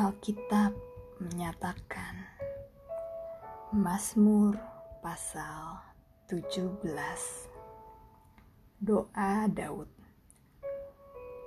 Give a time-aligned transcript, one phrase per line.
[0.00, 0.72] Alkitab
[1.20, 2.24] menyatakan
[3.68, 4.56] Mazmur
[5.04, 5.76] pasal
[6.24, 6.88] 17
[8.80, 9.92] Doa Daud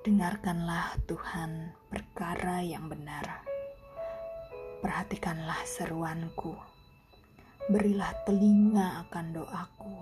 [0.06, 3.42] Dengarkanlah Tuhan perkara yang benar.
[4.86, 6.54] Perhatikanlah seruanku.
[7.74, 9.98] Berilah telinga akan doaku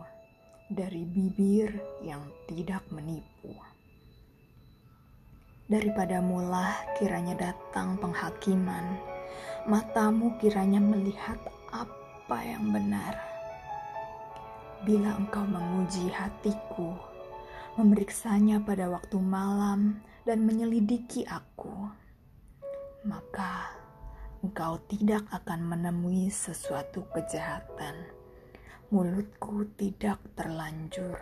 [0.68, 1.72] dari bibir
[2.04, 3.56] yang tidak menipu
[5.72, 9.00] daripada mulah kiranya datang penghakiman,
[9.64, 11.40] matamu kiranya melihat
[11.72, 13.16] apa yang benar.
[14.84, 17.00] Bila engkau menguji hatiku,
[17.80, 21.88] memeriksanya pada waktu malam dan menyelidiki aku,
[23.08, 23.72] maka
[24.44, 27.96] engkau tidak akan menemui sesuatu kejahatan.
[28.92, 31.16] Mulutku tidak terlanjur.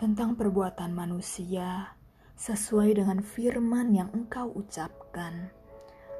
[0.00, 1.92] Tentang perbuatan manusia,
[2.34, 5.54] sesuai dengan firman yang engkau ucapkan.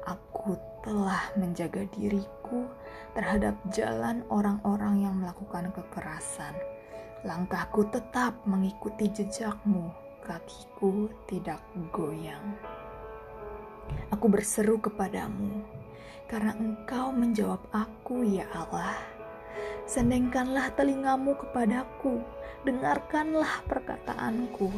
[0.07, 2.71] Aku telah menjaga diriku
[3.11, 6.55] terhadap jalan orang-orang yang melakukan kekerasan.
[7.27, 9.91] Langkahku tetap mengikuti jejakmu,
[10.23, 11.59] kakiku tidak
[11.91, 12.55] goyang.
[14.15, 15.67] Aku berseru kepadamu,
[16.31, 18.95] karena engkau menjawab aku, ya Allah.
[19.83, 22.23] Sendengkanlah telingamu kepadaku,
[22.63, 24.71] dengarkanlah perkataanku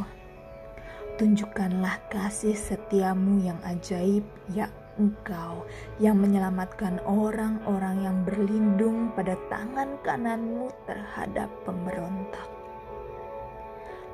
[1.18, 4.22] Tunjukkanlah kasih setiamu yang ajaib,
[4.54, 4.70] ya
[5.02, 5.66] Engkau
[5.98, 12.46] yang menyelamatkan orang-orang yang berlindung pada tangan kananmu terhadap pemberontak.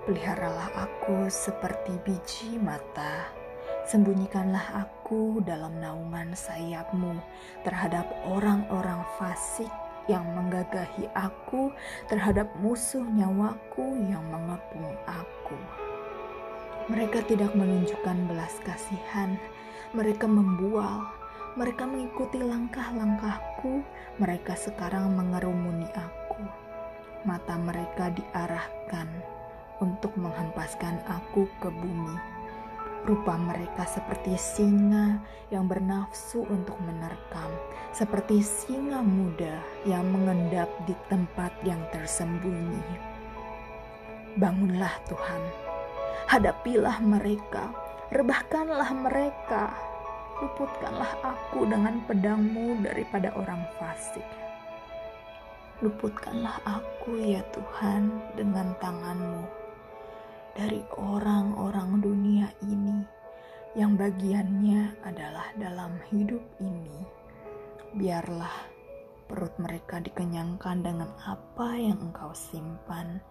[0.08, 3.28] Peliharalah aku seperti biji mata,
[3.84, 7.20] sembunyikanlah aku dalam naungan sayapmu
[7.68, 9.72] terhadap orang-orang fasik
[10.08, 11.68] yang menggagahi aku,
[12.08, 15.60] terhadap musuh nyawaku yang mengepung aku.
[16.92, 19.40] Mereka tidak menunjukkan belas kasihan,
[19.96, 21.08] mereka membual,
[21.56, 23.80] mereka mengikuti langkah-langkahku,
[24.20, 26.44] mereka sekarang mengerumuni aku.
[27.24, 29.08] Mata mereka diarahkan
[29.80, 32.20] untuk menghempaskan aku ke bumi.
[33.08, 35.24] Rupa mereka seperti singa
[35.56, 37.52] yang bernafsu untuk menerkam,
[37.96, 39.56] seperti singa muda
[39.88, 42.84] yang mengendap di tempat yang tersembunyi.
[44.36, 45.63] Bangunlah Tuhan
[46.34, 47.70] Hadapilah mereka,
[48.10, 49.70] rebahkanlah mereka,
[50.42, 54.26] luputkanlah aku dengan pedangmu daripada orang fasik.
[55.86, 59.46] Luputkanlah aku ya Tuhan dengan tanganmu
[60.58, 63.06] dari orang-orang dunia ini
[63.78, 67.06] yang bagiannya adalah dalam hidup ini.
[67.94, 68.74] Biarlah
[69.30, 73.22] perut mereka dikenyangkan dengan apa yang engkau simpan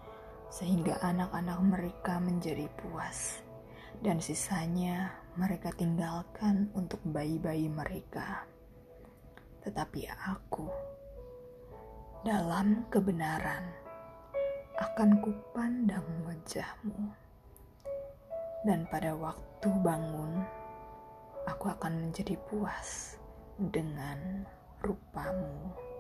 [0.53, 3.41] sehingga anak-anak mereka menjadi puas,
[4.05, 8.45] dan sisanya mereka tinggalkan untuk bayi-bayi mereka.
[9.65, 10.69] Tetapi aku,
[12.21, 13.65] dalam kebenaran,
[14.77, 17.01] akan kupandang wajahmu,
[18.69, 20.45] dan pada waktu bangun,
[21.49, 23.17] aku akan menjadi puas
[23.57, 24.45] dengan
[24.85, 25.92] rupamu.